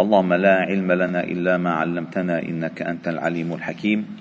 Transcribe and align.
اللهم 0.00 0.34
لا 0.34 0.54
علم 0.68 0.92
لنا 0.92 1.24
إلا 1.24 1.56
ما 1.56 1.72
علمتنا 1.72 2.42
إنك 2.42 2.82
أنت 2.82 3.08
العليم 3.08 3.52
الحكيم. 3.52 4.16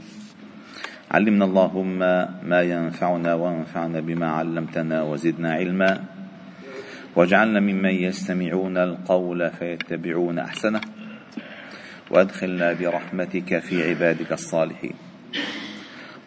علمنا 1.12 1.46
اللهم 1.46 2.00
ما 2.48 2.62
ينفعنا 2.62 3.34
وانفعنا 3.34 4.00
بما 4.00 4.28
علمتنا 4.32 5.04
وزدنا 5.04 5.54
علما. 5.54 6.04
واجعلنا 7.16 7.60
ممن 7.60 7.90
يستمعون 7.90 8.78
القول 8.78 9.52
فيتبعون 9.52 10.40
أحسنه. 10.40 10.82
وأدخلنا 12.12 12.74
برحمتك 12.74 13.60
في 13.60 13.90
عبادك 13.90 14.32
الصالحين. 14.32 14.96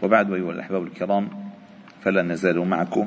وبعد 0.03 0.33
أيها 0.33 0.53
الأحباب 0.53 0.83
الكرام 0.83 1.29
فلا 2.05 2.23
نزال 2.23 2.59
معكم. 2.69 3.07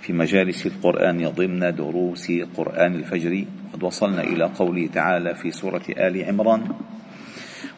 في 0.00 0.12
مجالس 0.12 0.66
القرآن 0.66 1.28
ضمن 1.28 1.74
دروس 1.74 2.32
قرآن 2.56 2.94
الفجر. 2.94 3.44
قد 3.72 3.82
وصلنا 3.82 4.22
إلى 4.22 4.44
قوله 4.44 4.86
تعالى 4.86 5.34
في 5.34 5.50
سورة 5.50 5.82
آل 5.88 6.24
عمران 6.24 6.72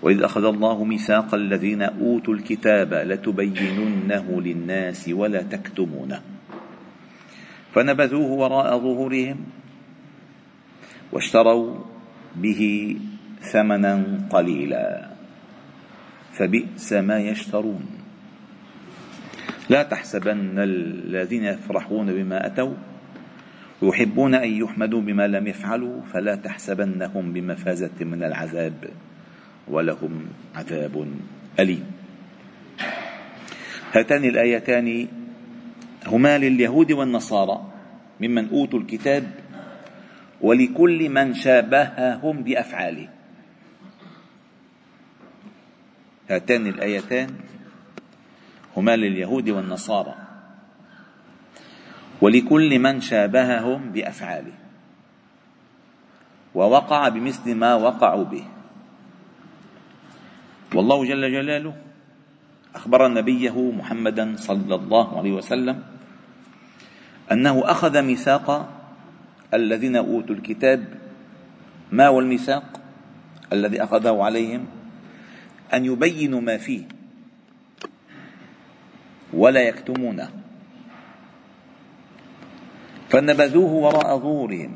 وإذ 0.02 0.23
أخذ 0.23 0.45
الله 0.45 0.84
ميثاق 0.84 1.34
الذين 1.34 1.83
أوتوا 1.83 2.34
الكتاب 2.34 2.95
لتبيننه 2.95 4.41
للناس 4.41 5.09
ولا 5.09 5.43
تكتمونه. 5.43 6.23
فنبذوه 7.73 8.30
وراء 8.30 8.79
ظهورهم 8.79 9.37
واشتروا 11.12 11.74
به 12.37 12.96
ثمنا 13.52 14.27
قليلا. 14.30 15.10
فبئس 16.32 16.93
ما 16.93 17.18
يشترون. 17.18 17.99
لا 19.70 19.83
تحسبن 19.83 20.59
الذين 20.59 21.45
يفرحون 21.45 22.12
بما 22.12 22.47
أتوا 22.47 22.74
ويحبون 23.83 24.34
أن 24.34 24.48
يحمدوا 24.48 25.01
بما 25.01 25.27
لم 25.27 25.46
يفعلوا 25.46 26.01
فلا 26.12 26.34
تحسبنهم 26.34 27.33
بمفازة 27.33 27.91
من 28.01 28.23
العذاب 28.23 28.91
ولهم 29.69 30.27
عذاب 30.55 31.09
أليم. 31.60 31.87
هاتان 33.93 34.24
الآيتان 34.24 35.09
هما 36.07 36.38
لليهود 36.38 36.93
والنصارى 36.93 37.73
ممن 38.21 38.48
أوتوا 38.48 38.79
الكتاب 38.79 39.30
ولكل 40.41 41.09
من 41.09 41.35
شابههم 41.35 42.43
بأفعاله. 42.43 43.09
هاتان 46.30 46.66
الآيتان 46.66 47.29
هما 48.76 48.96
لليهود 48.96 49.49
والنصارى. 49.49 50.15
ولكل 52.21 52.79
من 52.79 53.01
شابههم 53.01 53.93
بأفعاله. 53.93 54.52
ووقع 56.54 57.09
بمثل 57.09 57.54
ما 57.54 57.74
وقعوا 57.74 58.24
به. 58.24 58.45
والله 60.74 61.04
جل 61.04 61.32
جلاله 61.32 61.74
أخبر 62.74 63.09
نبيه 63.09 63.71
محمدا 63.71 64.37
صلى 64.37 64.75
الله 64.75 65.19
عليه 65.19 65.32
وسلم 65.32 65.82
أنه 67.32 67.62
أخذ 67.65 68.03
ميثاق 68.03 68.69
الذين 69.54 69.97
أوتوا 69.97 70.34
الكتاب. 70.34 70.84
ما 71.93 72.06
هو 72.06 72.21
الميثاق 72.21 72.81
الذي 73.53 73.82
أخذه 73.82 74.22
عليهم؟ 74.22 74.66
أن 75.75 75.84
يبينوا 75.84 76.41
ما 76.41 76.56
فيه. 76.56 77.00
ولا 79.32 79.60
يكتمونه. 79.60 80.31
فنبذوه 83.10 83.72
وراء 83.72 84.19
ظهورهم. 84.19 84.72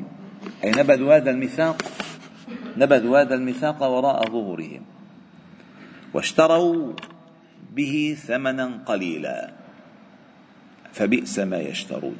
أي 0.63 0.71
نبذوا 0.71 1.15
هذا 1.15 1.31
الميثاق 1.31 1.81
نبذوا 2.77 3.21
هذا 3.21 3.35
الميثاق 3.35 3.83
وراء 3.83 4.31
ظهورهم. 4.31 4.81
واشتروا 6.13 6.93
به 7.75 8.17
ثمنا 8.27 8.79
قليلا 8.85 9.51
فبئس 10.93 11.39
ما 11.39 11.57
يشترون. 11.57 12.17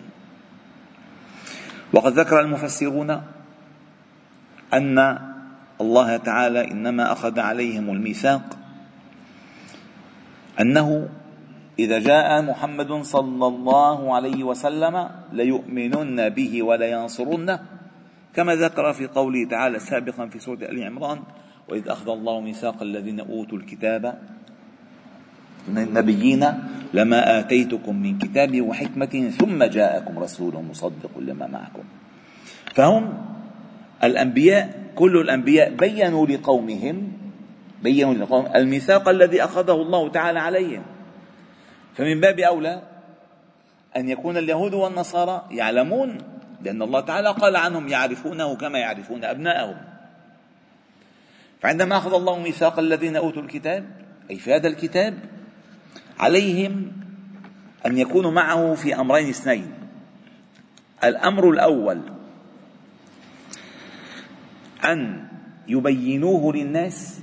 وقد 1.93 2.19
ذكر 2.19 2.39
المفسرون 2.39 3.21
أن 4.73 5.19
الله 5.81 6.17
تعالى 6.17 6.71
إنما 6.71 7.11
أخذ 7.11 7.39
عليهم 7.39 7.89
الميثاق 7.89 8.57
أنه 10.59 11.09
إذا 11.79 11.99
جاء 11.99 12.41
محمد 12.41 12.91
صلى 13.03 13.47
الله 13.47 14.15
عليه 14.15 14.43
وسلم 14.43 15.09
ليؤمنن 15.31 16.29
به 16.29 16.63
ولينصرنه 16.63 17.59
كما 18.35 18.55
ذكر 18.55 18.93
في 18.93 19.07
قوله 19.07 19.47
تعالى 19.49 19.79
سابقا 19.79 20.25
في 20.27 20.39
سورة 20.39 20.57
آل 20.57 20.83
عمران 20.83 21.19
وإذ 21.69 21.89
أخذ 21.89 22.09
الله 22.09 22.39
ميثاق 22.39 22.81
الذين 22.81 23.19
أوتوا 23.19 23.57
الكتاب 23.57 24.19
من 25.67 25.77
النبيين 25.77 26.45
لما 26.93 27.39
آتيتكم 27.39 27.95
من 27.95 28.17
كتاب 28.17 28.61
وحكمة 28.61 29.29
ثم 29.39 29.63
جاءكم 29.63 30.19
رسول 30.19 30.53
مصدق 30.69 31.11
لما 31.19 31.47
معكم. 31.47 31.83
فهم 32.73 33.13
الأنبياء 34.03 34.93
كل 34.95 35.17
الأنبياء 35.17 35.75
بينوا 35.75 36.27
لقومهم 36.27 37.11
بينوا 37.83 38.13
لقومهم 38.13 38.55
الميثاق 38.55 39.09
الذي 39.09 39.43
أخذه 39.43 39.73
الله 39.73 40.09
تعالى 40.09 40.39
عليهم. 40.39 40.94
فمن 41.97 42.19
باب 42.19 42.39
أولى 42.39 42.81
أن 43.97 44.09
يكون 44.09 44.37
اليهود 44.37 44.73
والنصارى 44.73 45.45
يعلمون 45.51 46.17
لأن 46.61 46.81
الله 46.81 46.99
تعالى 46.99 47.31
قال 47.31 47.55
عنهم 47.55 47.87
يعرفونه 47.87 48.55
كما 48.55 48.79
يعرفون 48.79 49.23
أبناءهم. 49.23 49.77
فعندما 51.61 51.97
أخذ 51.97 52.13
الله 52.13 52.39
ميثاق 52.39 52.79
الذين 52.79 53.15
أوتوا 53.15 53.41
الكتاب 53.41 53.85
أي 54.31 54.35
في 54.35 54.55
هذا 54.55 54.67
الكتاب 54.67 55.19
عليهم 56.19 56.91
أن 57.85 57.97
يكونوا 57.97 58.31
معه 58.31 58.73
في 58.73 58.95
أمرين 58.95 59.29
اثنين. 59.29 59.73
الأمر 61.03 61.49
الأول 61.49 62.01
أن 64.85 65.27
يبينوه 65.67 66.53
للناس 66.53 67.19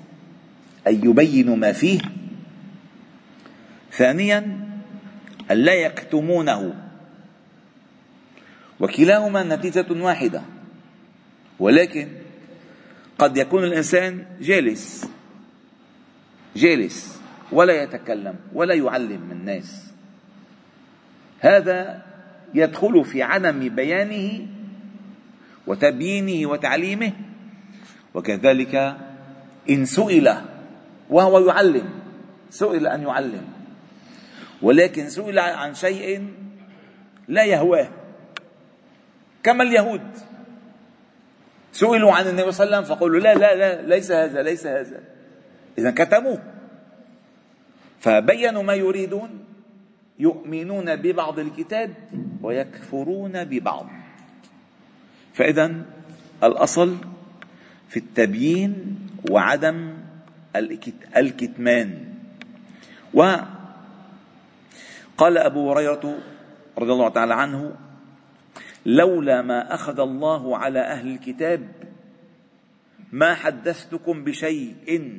أي 0.86 0.94
يبينوا 0.94 1.56
ما 1.56 1.72
فيه 1.72 2.00
ثانيا 3.92 4.68
ألا 5.50 5.74
يكتمونه. 5.74 6.74
وكلاهما 8.80 9.42
نتيجة 9.42 9.86
واحدة. 9.90 10.42
ولكن 11.58 12.08
قد 13.18 13.36
يكون 13.36 13.64
الإنسان 13.64 14.26
جالس 14.40 15.08
جالس 16.56 17.20
ولا 17.52 17.82
يتكلم 17.82 18.34
ولا 18.52 18.74
يعلم 18.74 19.28
الناس. 19.32 19.92
هذا 21.40 22.02
يدخل 22.54 23.04
في 23.04 23.22
عدم 23.22 23.68
بيانه 23.68 24.46
وتبيينه 25.66 26.50
وتعليمه. 26.50 27.12
وكذلك 28.14 28.96
إن 29.70 29.84
سئل 29.84 30.34
وهو 31.10 31.48
يعلم 31.48 31.88
سئل 32.50 32.86
أن 32.86 33.02
يعلم. 33.02 33.61
ولكن 34.62 35.08
سئل 35.08 35.38
عن 35.38 35.74
شيء 35.74 36.28
لا 37.28 37.44
يهواه 37.44 37.88
كما 39.42 39.62
اليهود. 39.62 40.06
سئلوا 41.72 42.12
عن 42.12 42.26
النبي 42.26 42.52
صلى 42.52 42.64
الله 42.64 42.76
عليه 42.76 42.86
وسلم 42.86 42.96
فقالوا 42.96 43.20
لا 43.20 43.34
لا 43.34 43.54
لا 43.54 43.82
ليس 43.82 44.10
هذا 44.12 44.42
ليس 44.42 44.66
هذا. 44.66 45.00
إذا 45.78 45.90
كتموه. 45.90 46.42
فبينوا 48.00 48.62
ما 48.62 48.74
يريدون 48.74 49.44
يؤمنون 50.18 50.96
ببعض 50.96 51.38
الكتاب 51.38 51.94
ويكفرون 52.42 53.44
ببعض. 53.44 53.86
فإذا 55.34 55.74
الأصل 56.42 56.96
في 57.88 57.96
التبيين 57.96 58.98
وعدم 59.30 59.94
الكتمان. 61.16 62.14
و 63.14 63.36
قال 65.18 65.38
أبو 65.38 65.72
هريرة 65.72 66.18
رضي 66.78 66.92
الله 66.92 67.08
تعالى 67.08 67.34
عنه 67.34 67.76
لولا 68.86 69.42
ما 69.42 69.74
أخذ 69.74 70.00
الله 70.00 70.58
على 70.58 70.80
أهل 70.80 71.12
الكتاب 71.12 71.68
ما 73.12 73.34
حدثتكم 73.34 74.24
بشيء. 74.24 75.18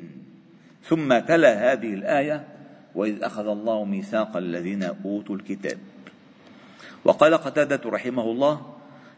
ثم 0.84 1.20
تلا 1.20 1.72
هذه 1.72 1.94
الآية 1.94 2.48
وإذ 2.96 3.24
أخذ 3.24 3.48
الله 3.48 3.86
ميثاق 3.86 4.38
الذين 4.38 4.84
أوتوا 4.84 5.36
الكتاب. 5.36 5.78
وقال 7.06 7.38
قتادة 7.38 7.90
رحمه 7.90 8.24
الله 8.24 8.74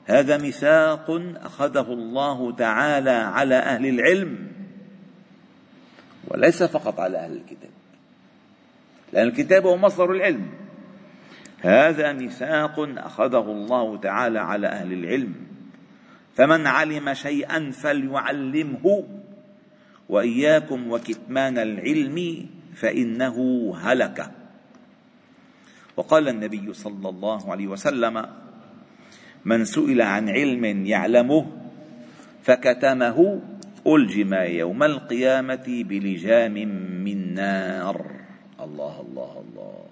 هذا 0.05 0.37
ميثاق 0.37 1.21
أخذه 1.35 1.93
الله 1.93 2.55
تعالى 2.55 3.09
على 3.09 3.55
أهل 3.55 3.85
العلم 3.85 4.47
وليس 6.27 6.63
فقط 6.63 6.99
على 6.99 7.17
أهل 7.17 7.31
الكتاب. 7.31 7.71
لأن 9.13 9.27
الكتاب 9.27 9.65
هو 9.65 9.77
مصدر 9.77 10.11
العلم. 10.11 10.64
هذا 11.65 12.13
ميثاق 12.13 12.75
أخذه 12.97 13.45
الله 13.51 13.97
تعالى 13.97 14.39
على 14.39 14.67
أهل 14.67 14.93
العلم. 14.93 15.33
فمن 16.35 16.67
علم 16.67 17.13
شيئا 17.13 17.71
فليعلمه. 17.71 19.03
وإياكم 20.09 20.91
وكتمان 20.91 21.57
العلم 21.57 22.45
فإنه 22.75 23.37
هلك. 23.81 24.31
وقال 25.97 26.29
النبي 26.29 26.73
صلى 26.73 27.09
الله 27.09 27.51
عليه 27.51 27.67
وسلم 27.67 28.25
من 29.45 29.65
سئل 29.65 30.01
عن 30.01 30.29
علم 30.29 30.85
يعلمه 30.85 31.45
فكتمه 32.43 33.41
ألجم 33.87 34.33
يوم 34.33 34.83
القيامة 34.83 35.65
بلجام 35.67 36.53
من 37.03 37.33
نار. 37.33 38.11
الله 38.61 39.01
الله 39.01 39.43
الله. 39.49 39.85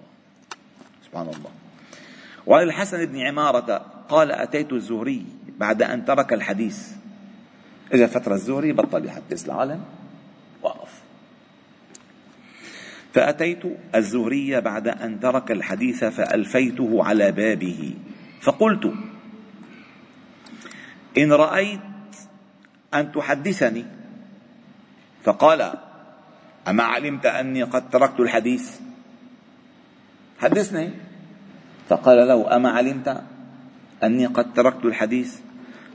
سبحان 1.06 1.26
الله. 1.26 1.63
وعن 2.46 2.62
الحسن 2.62 3.06
بن 3.06 3.20
عمارة 3.20 3.86
قال 4.08 4.32
أتيت 4.32 4.72
الزهري 4.72 5.26
بعد 5.58 5.82
أن 5.82 6.04
ترك 6.04 6.32
الحديث. 6.32 6.90
إجا 7.92 8.06
فترة 8.06 8.34
الزهري 8.34 8.72
بطل 8.72 9.06
يحدث 9.06 9.46
العالم 9.46 9.84
وقف. 10.62 11.02
فأتيت 13.14 13.62
الزهري 13.94 14.60
بعد 14.60 14.88
أن 14.88 15.20
ترك 15.20 15.50
الحديث 15.50 16.04
فألفيته 16.04 17.04
على 17.04 17.32
بابه. 17.32 17.94
فقلت 18.40 18.92
إن 21.18 21.32
رأيت 21.32 21.80
أن 22.94 23.12
تحدثني؟ 23.12 23.84
فقال 25.24 25.72
أما 26.68 26.82
علمت 26.82 27.26
أني 27.26 27.62
قد 27.62 27.90
تركت 27.90 28.20
الحديث؟ 28.20 28.80
حدثني. 30.38 30.90
فقال 31.88 32.28
له 32.28 32.56
أما 32.56 32.70
علمت 32.70 33.22
أني 34.02 34.26
قد 34.26 34.52
تركت 34.52 34.84
الحديث؟ 34.84 35.40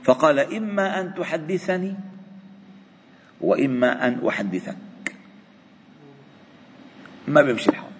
فقال 0.02 0.38
إما 0.38 1.00
أن 1.00 1.14
تحدثني 1.14 1.94
وإما 3.40 4.08
أن 4.08 4.26
أحدثك. 4.28 4.76
ما 7.28 7.42
بيمشي 7.42 7.70
الحال. 7.70 7.90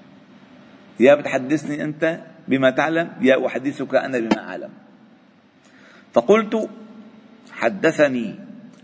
يا 1.00 1.14
بتحدثني 1.14 1.84
أنت 1.84 2.20
بما 2.48 2.70
تعلم 2.70 3.12
يا 3.20 3.46
أحدثك 3.46 3.94
أنا 3.94 4.18
بما 4.18 4.38
أعلم. 4.38 4.70
فقلت 6.12 6.68
حدثني 7.52 8.34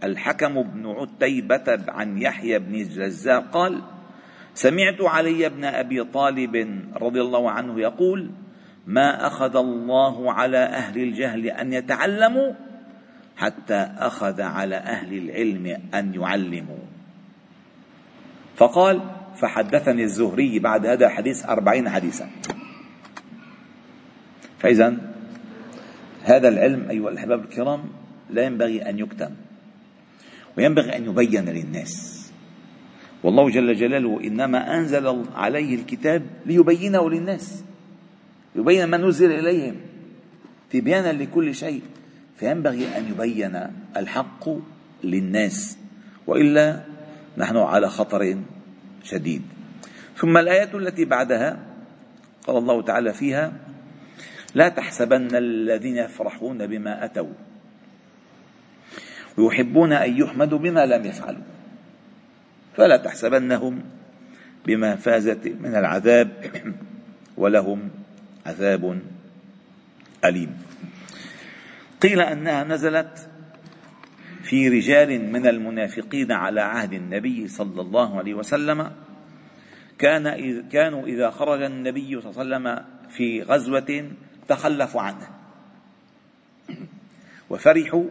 الحكم 0.05 0.63
بن 0.63 0.87
عتيبة 0.87 1.79
عن 1.89 2.19
يحيى 2.19 2.59
بن 2.59 2.75
الجزار 2.75 3.41
قال 3.41 3.83
سمعت 4.55 5.01
علي 5.01 5.49
بن 5.49 5.65
أبي 5.65 6.05
طالب 6.05 6.81
رضي 6.97 7.21
الله 7.21 7.51
عنه 7.51 7.81
يقول 7.81 8.31
ما 8.87 9.27
أخذ 9.27 9.57
الله 9.57 10.33
على 10.33 10.59
أهل 10.59 11.03
الجهل 11.03 11.47
أن 11.47 11.73
يتعلموا 11.73 12.53
حتى 13.37 13.93
أخذ 13.99 14.41
على 14.41 14.77
أهل 14.77 15.19
العلم 15.19 15.83
أن 15.95 16.15
يعلموا. 16.15 16.85
فقال 18.57 19.01
فحدثني 19.37 20.03
الزهري 20.03 20.59
بعد 20.59 20.87
هذا 20.87 21.07
الحديث 21.07 21.47
أربعين 21.47 21.89
حديثا. 21.89 22.31
فإذا 24.59 24.97
هذا 26.25 26.49
العلم 26.49 26.91
أيها 26.91 27.09
الأحباب 27.11 27.41
الكرام 27.45 27.85
لا 28.31 28.43
ينبغي 28.43 28.91
أن 28.91 28.99
يكتم 28.99 29.31
وينبغي 30.59 30.97
أن 30.97 31.05
يبين 31.05 31.45
للناس. 31.45 32.27
والله 33.23 33.51
جل 33.51 33.75
جلاله 33.75 34.21
إنما 34.25 34.77
أنزل 34.79 35.25
عليه 35.35 35.75
الكتاب 35.75 36.23
ليبينه 36.47 37.11
للناس. 37.11 37.66
يبين 38.57 38.85
ما 38.85 38.97
نزل 38.97 39.33
إليهم. 39.33 39.77
تبيانا 40.71 41.13
لكل 41.13 41.55
شيء 41.55 41.83
فينبغي 42.37 42.97
أن 42.97 43.09
يبين 43.11 43.61
الحق 43.97 44.49
للناس. 45.05 45.79
وإلا 46.27 46.83
نحن 47.37 47.57
على 47.57 47.89
خطر 47.89 48.37
شديد. 49.05 49.43
ثم 50.17 50.37
الآية 50.37 50.77
التي 50.77 51.05
بعدها 51.05 51.59
قال 52.47 52.57
الله 52.57 52.83
تعالى 52.83 53.13
فيها 53.13 53.53
لا 54.55 54.69
تحسبن 54.69 55.37
الذين 55.37 55.97
يفرحون 55.97 56.67
بما 56.67 57.05
أتوا 57.05 57.33
ويحبون 59.39 59.93
أن 59.93 60.17
يحمدوا 60.17 60.59
بما 60.59 60.87
لم 60.87 61.05
يفعلوا. 61.05 61.43
فلا 62.77 62.97
تحسبنهم 62.97 63.83
بمفازة 64.67 65.55
من 65.61 65.75
العذاب. 65.77 66.29
ولهم 67.37 67.91
عذاب 68.47 69.03
أليم. 70.25 70.63
قيل 72.03 72.21
أنها 72.21 72.65
نزلت 72.65 73.29
في 74.43 74.69
رجال 74.69 75.33
من 75.33 75.47
المنافقين 75.47 76.33
على 76.33 76.61
عهد 76.61 76.93
النبي 76.93 77.49
صلى 77.49 77.81
الله 77.81 78.19
عليه 78.19 78.35
وسلم. 78.35 78.93
كان 79.99 80.23
كانوا 80.69 81.07
إذا 81.07 81.31
خرج 81.31 81.63
النبي 81.63 82.21
صلى 82.21 82.31
الله 82.31 82.57
عليه 82.57 82.81
وسلم 82.81 82.85
في 83.11 83.43
غزوة 83.43 84.11
تخلفوا 84.49 85.03
عنه. 85.03 85.29
وفرحوا 87.51 88.05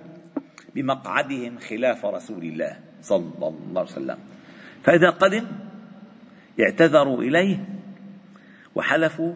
بمقعدهم 0.76 1.58
خلاف 1.60 2.06
رسول 2.06 2.44
الله 2.44 2.80
صلى 3.02 3.48
الله 3.48 3.82
عليه 3.82 3.92
وسلم. 3.92 4.18
فإذا 4.84 5.10
قدم 5.10 5.46
اعتذروا 6.60 7.22
إليه 7.24 7.66
وحلفوا 8.76 9.34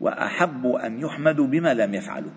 وأحبوا 0.00 0.86
أن 0.86 1.00
يحمدوا 1.00 1.46
بما 1.46 1.74
لم 1.74 1.94
يفعلوا. 1.94 2.30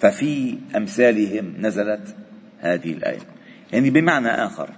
ففي 0.00 0.58
أمثالهم 0.76 1.54
نزلت 1.58 2.16
هذه 2.60 2.92
الآية. 2.92 3.20
يعني 3.72 3.90
بمعنى 3.90 4.28
آخر 4.28 4.70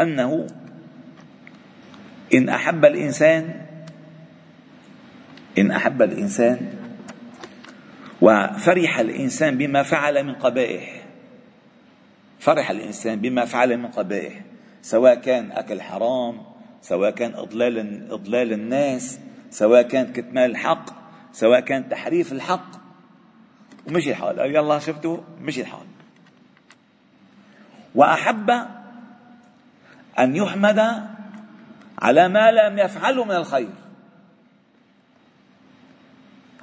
أنه 0.00 0.46
إن 2.34 2.48
أحب 2.48 2.84
الإنسان 2.84 3.66
إن 5.58 5.70
أحب 5.70 6.02
الإنسان 6.02 6.58
وفرح 8.20 8.98
الإنسان 8.98 9.58
بما 9.58 9.82
فعل 9.82 10.24
من 10.24 10.34
قبائح 10.34 11.02
فرح 12.38 12.70
الإنسان 12.70 13.20
بما 13.20 13.44
فعل 13.44 13.76
من 13.76 13.86
قبائح 13.86 14.40
سواء 14.82 15.14
كان 15.14 15.52
أكل 15.52 15.80
حرام 15.82 16.42
سواء 16.82 17.10
كان 17.10 17.34
إضلال 17.34 18.10
إضلال 18.12 18.52
الناس 18.52 19.20
سواء 19.54 19.82
كان 19.82 20.12
كتمان 20.12 20.50
الحق 20.50 20.84
سواء 21.32 21.60
كان 21.60 21.88
تحريف 21.88 22.32
الحق 22.32 22.66
ومشي 23.86 24.10
الحال. 24.10 24.40
قال 24.40 24.54
يلا 24.54 24.78
شفتوا 24.78 25.18
مشي 25.40 25.60
الحال. 25.60 25.86
وأحب 27.94 28.50
أن 30.18 30.36
يحمد 30.36 30.78
على 31.98 32.28
ما 32.28 32.50
لم 32.50 32.78
يفعله 32.78 33.24
من 33.24 33.36
الخير. 33.36 33.70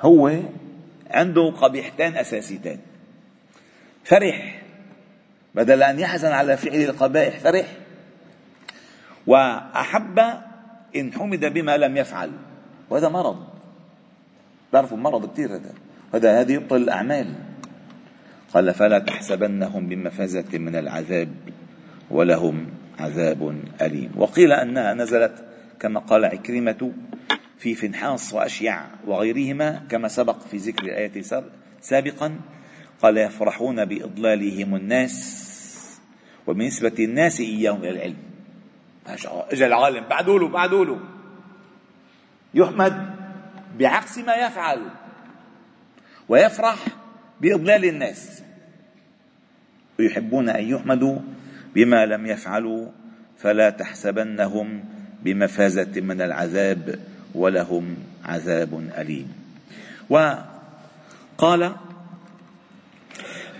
هو 0.01 0.39
عنده 1.11 1.51
قبيحتين 1.51 2.17
أساسيتين 2.17 2.79
فرح 4.03 4.61
بدل 5.55 5.83
أن 5.83 5.99
يحزن 5.99 6.31
على 6.31 6.57
فعل 6.57 6.81
القبائح 6.81 7.39
فرح. 7.39 7.65
وأحب 9.27 10.19
إن 10.95 11.13
حمد 11.13 11.45
بما 11.45 11.77
لم 11.77 11.97
يفعل. 11.97 12.31
وهذا 12.91 13.09
مرض. 13.09 13.37
تعرفوا 14.71 14.97
مرض 14.97 15.33
كثير 15.33 15.55
هذا. 15.55 15.73
هذا 16.13 16.41
هذه 16.41 16.51
يبطل 16.51 16.75
الأعمال. 16.75 17.35
قال 18.53 18.73
فلا 18.73 18.99
تحسبنهم 18.99 19.87
بمفازة 19.87 20.57
من 20.57 20.75
العذاب 20.75 21.29
ولهم 22.11 22.67
عذاب 22.99 23.61
أليم. 23.81 24.11
وقيل 24.17 24.51
أنها 24.51 24.93
نزلت 24.93 25.45
كما 25.79 25.99
قال 25.99 26.25
عكرمة 26.25 26.91
في 27.59 27.75
فنحاص 27.75 28.33
وأشيع 28.33 28.85
وغيرهما 29.07 29.81
كما 29.89 30.07
سبق 30.07 30.39
في 30.39 30.57
ذكر 30.57 30.83
الآية 30.83 31.21
سابقا. 31.81 32.39
قال 33.01 33.17
يفرحون 33.17 33.85
بإضلالهم 33.85 34.75
الناس 34.75 35.17
وبنسبة 36.47 36.95
الناس 36.99 37.39
إياهم 37.39 37.79
إلى 37.79 37.89
العلم. 37.89 38.17
اجى 39.51 39.65
العالم. 39.65 40.03
بعدوا 40.09 40.39
له 40.39 40.47
بعدوا 40.47 40.85
له. 40.85 40.99
يحمد 42.53 43.15
بعكس 43.79 44.17
ما 44.17 44.35
يفعل 44.35 44.81
ويفرح 46.29 46.77
بإضلال 47.41 47.85
الناس. 47.85 48.43
ويحبون 49.99 50.49
أن 50.49 50.63
يحمدوا 50.63 51.19
بما 51.75 52.05
لم 52.05 52.25
يفعلوا 52.25 52.87
فلا 53.37 53.69
تحسبنهم 53.69 54.83
بمفازة 55.23 56.01
من 56.01 56.21
العذاب 56.21 56.99
ولهم 57.35 57.95
عذاب 58.25 58.89
أليم. 58.97 59.33
وقال 60.09 61.75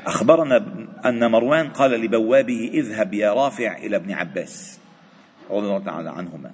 أخبرنا 0.05 0.65
أن 1.05 1.31
مروان 1.31 1.69
قال 1.69 1.91
لبوابه 1.91 2.71
اذهب 2.73 3.13
يا 3.13 3.33
رافع 3.33 3.77
إلى 3.77 3.95
ابن 3.95 4.11
عباس 4.11 4.79
رضي 5.49 5.67
الله 5.67 5.79
تعالى 5.79 6.09
عنهما. 6.09 6.51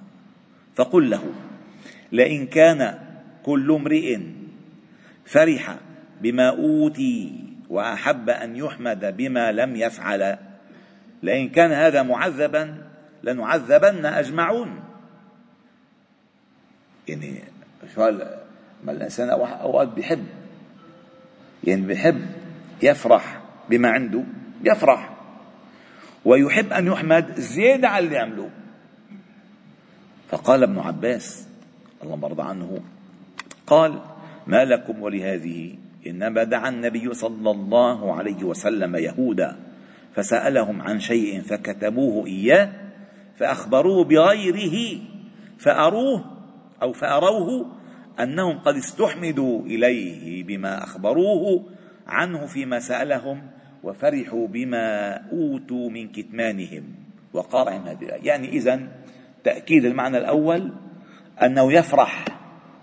فقل 0.76 1.10
له 1.10 1.24
لئن 2.12 2.46
كان 2.46 2.98
كل 3.42 3.72
امرئ 3.72 4.18
فرح 5.24 5.76
بما 6.20 6.48
أوتي 6.48 7.44
وأحب 7.68 8.30
أن 8.30 8.56
يحمد 8.56 9.16
بما 9.16 9.52
لم 9.52 9.76
يفعل 9.76 10.38
لئن 11.22 11.48
كان 11.48 11.72
هذا 11.72 12.02
معذبا 12.02 12.74
لنعذبن 13.22 14.06
أجمعون. 14.06 14.80
يعني 17.08 17.42
ما 18.84 18.92
الإنسان 18.92 19.28
أوقات 19.30 19.88
بيحب؟ 19.88 20.26
يعني 21.64 21.82
بيحب 21.82 22.26
يفرح 22.82 23.40
بما 23.70 23.88
عنده 23.88 24.24
يفرح. 24.64 25.14
ويحب 26.24 26.72
أن 26.72 26.86
يحمد 26.86 27.40
زيادة 27.40 27.88
على 27.88 28.06
اللي 28.06 28.18
عمله 28.18 28.50
فقال 30.28 30.62
ابن 30.62 30.78
عباس 30.78 31.47
اللهم 32.02 32.24
ارضى 32.24 32.42
عنه 32.42 32.80
قال 33.66 33.98
ما 34.46 34.64
لكم 34.64 35.02
ولهذه؟ 35.02 35.74
انما 36.06 36.44
دعا 36.44 36.68
النبي 36.68 37.14
صلى 37.14 37.50
الله 37.50 38.14
عليه 38.14 38.44
وسلم 38.44 38.96
يهودا 38.96 39.56
فسألهم 40.14 40.82
عن 40.82 41.00
شيء 41.00 41.40
فكتموه 41.40 42.26
إياه 42.26 42.72
فأخبروه 43.36 44.04
بغيره 44.04 45.00
فأروه 45.58 46.24
أو 46.82 46.92
فأروه 46.92 47.66
أنهم 48.20 48.58
قد 48.58 48.76
استحمدوا 48.76 49.62
إليه 49.62 50.44
بما 50.44 50.84
أخبروه 50.84 51.64
عنه 52.06 52.46
فيما 52.46 52.78
سألهم 52.78 53.42
وفرحوا 53.82 54.46
بما 54.46 55.14
أوتوا 55.32 55.90
من 55.90 56.08
كتمانهم. 56.08 56.82
وقارعهم 57.32 57.86
هذه 57.86 58.04
يعني 58.22 58.48
اذا 58.48 58.88
تأكيد 59.44 59.84
المعنى 59.84 60.18
الأول 60.18 60.72
أنه 61.42 61.72
يفرح 61.72 62.24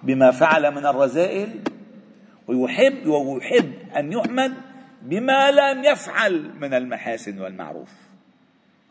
بما 0.03 0.31
فعل 0.31 0.71
من 0.71 0.85
الرذائل 0.85 1.49
ويحب 2.47 3.07
ويحب 3.07 3.73
أن 3.97 4.13
يحمد 4.13 4.53
بما 5.01 5.51
لم 5.51 5.83
يفعل 5.83 6.51
من 6.61 6.73
المحاسن 6.73 7.41
والمعروف. 7.41 7.89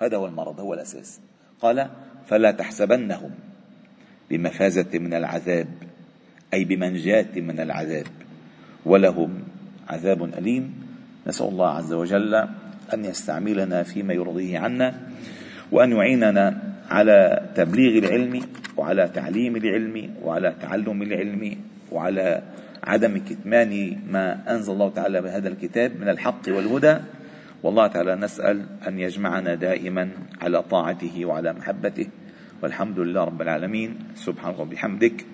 هذا 0.03 0.17
هو 0.17 0.27
المرض 0.27 0.61
هو 0.61 0.75
الأساس. 0.75 1.21
قال 1.63 1.91
فلا 2.27 2.51
تحسبنهم 2.51 3.31
بمفازة 4.31 4.99
من 4.99 5.15
العذاب 5.15 5.69
أي 6.55 6.65
بمنجاة 6.65 7.41
من 7.41 7.61
العذاب 7.61 8.07
ولهم 8.87 9.43
عذاب 9.89 10.25
أليم. 10.25 10.85
نسأل 11.27 11.47
الله 11.47 11.69
عز 11.69 11.93
وجل 11.93 12.35
أن 12.95 13.05
يستعملنا 13.05 13.83
فيما 13.83 14.15
يرضيه 14.15 14.59
عنا 14.59 15.01
وأن 15.73 15.93
يعيننا 15.93 16.63
على 16.91 17.49
تبليغ 17.55 17.99
العلم 17.99 18.41
وعلى 18.77 19.09
تعليم 19.15 19.57
العلم 19.57 20.15
وعلى 20.23 20.55
تعلم 20.61 21.03
العلم 21.03 21.57
وعلى 21.93 22.43
عدم 22.85 23.19
كتمان 23.19 23.99
ما 24.11 24.57
أنزل 24.57 24.73
الله 24.73 24.91
تعالى 24.91 25.23
بهذا 25.23 25.49
الكتاب 25.49 26.01
من 26.01 26.09
الحق 26.09 26.43
والهدى. 26.49 26.97
والله 27.63 27.87
تعالى 27.87 28.15
نسأل 28.17 28.67
أن 28.89 28.99
يجمعنا 29.01 29.55
دائما 29.55 30.11
على 30.43 30.63
طاعته 30.63 31.25
وعلى 31.25 31.53
محبته. 31.53 32.07
والحمد 32.63 32.99
لله 32.99 33.25
رب 33.25 33.43
العالمين. 33.43 33.99
سبحانك 34.15 34.59
وبحمدك. 34.59 35.25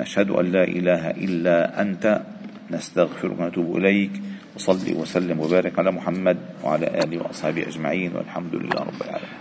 نشهد 0.00 0.30
أن 0.30 0.52
لا 0.52 0.64
إله 0.64 1.10
إلا 1.10 1.82
أنت. 1.82 2.22
نستغفرك 2.70 3.40
ونتوب 3.40 3.76
إليك. 3.76 4.10
وصلي 4.56 4.92
وسلم 4.94 5.40
وبارك 5.40 5.78
على 5.78 5.90
محمد 5.92 6.36
وعلى 6.64 6.86
آله 6.86 7.18
وأصحابه 7.22 7.62
أجمعين. 7.62 8.16
والحمد 8.16 8.54
لله 8.54 8.80
رب 8.80 9.02
العالمين. 9.02 9.38